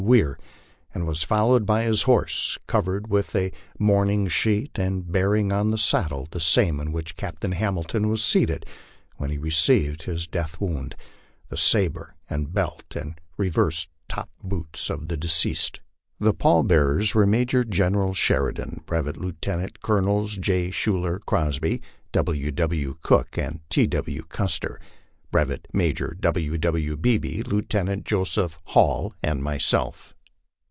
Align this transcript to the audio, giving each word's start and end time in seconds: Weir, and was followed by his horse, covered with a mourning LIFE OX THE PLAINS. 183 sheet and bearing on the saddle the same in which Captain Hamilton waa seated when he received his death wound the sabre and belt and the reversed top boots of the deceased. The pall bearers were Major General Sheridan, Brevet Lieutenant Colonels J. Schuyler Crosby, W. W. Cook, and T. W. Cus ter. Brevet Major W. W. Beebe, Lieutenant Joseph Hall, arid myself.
Weir, 0.03 0.39
and 0.95 1.05
was 1.05 1.21
followed 1.21 1.63
by 1.63 1.83
his 1.83 2.01
horse, 2.01 2.57
covered 2.65 3.09
with 3.11 3.35
a 3.35 3.51
mourning 3.77 4.23
LIFE 4.23 4.31
OX 4.31 4.43
THE 4.45 4.67
PLAINS. 4.73 4.77
183 4.79 4.81
sheet 4.81 4.87
and 5.05 5.11
bearing 5.11 5.53
on 5.53 5.69
the 5.69 5.77
saddle 5.77 6.27
the 6.31 6.39
same 6.39 6.79
in 6.79 6.91
which 6.91 7.15
Captain 7.15 7.51
Hamilton 7.51 8.09
waa 8.09 8.15
seated 8.15 8.65
when 9.17 9.29
he 9.29 9.37
received 9.37 10.01
his 10.03 10.25
death 10.25 10.59
wound 10.59 10.95
the 11.49 11.55
sabre 11.55 12.15
and 12.27 12.51
belt 12.51 12.95
and 12.95 13.11
the 13.15 13.21
reversed 13.37 13.89
top 14.09 14.31
boots 14.43 14.89
of 14.89 15.07
the 15.07 15.17
deceased. 15.17 15.81
The 16.19 16.33
pall 16.33 16.63
bearers 16.63 17.13
were 17.13 17.27
Major 17.27 17.63
General 17.63 18.15
Sheridan, 18.15 18.81
Brevet 18.87 19.17
Lieutenant 19.17 19.81
Colonels 19.81 20.35
J. 20.35 20.71
Schuyler 20.71 21.19
Crosby, 21.19 21.79
W. 22.11 22.49
W. 22.51 22.95
Cook, 23.03 23.37
and 23.37 23.59
T. 23.69 23.85
W. 23.85 24.23
Cus 24.27 24.57
ter. 24.57 24.79
Brevet 25.31 25.67
Major 25.71 26.13
W. 26.19 26.57
W. 26.57 26.97
Beebe, 26.97 27.41
Lieutenant 27.43 28.03
Joseph 28.03 28.59
Hall, 28.65 29.13
arid 29.23 29.37
myself. 29.39 30.13